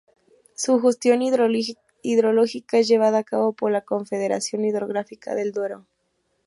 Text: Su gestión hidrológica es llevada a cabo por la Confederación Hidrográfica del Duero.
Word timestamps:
Su 0.55 0.81
gestión 0.81 1.21
hidrológica 1.21 2.79
es 2.79 2.87
llevada 2.87 3.19
a 3.19 3.23
cabo 3.23 3.53
por 3.53 3.71
la 3.71 3.81
Confederación 3.81 4.65
Hidrográfica 4.65 5.35
del 5.35 5.51
Duero. 5.51 5.85